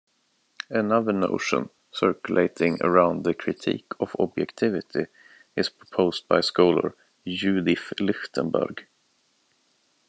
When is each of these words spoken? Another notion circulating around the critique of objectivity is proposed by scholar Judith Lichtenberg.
Another 0.71 1.13
notion 1.13 1.69
circulating 1.91 2.79
around 2.81 3.23
the 3.23 3.35
critique 3.35 3.91
of 3.99 4.15
objectivity 4.17 5.05
is 5.55 5.69
proposed 5.69 6.27
by 6.27 6.41
scholar 6.41 6.95
Judith 7.27 7.93
Lichtenberg. 7.99 8.87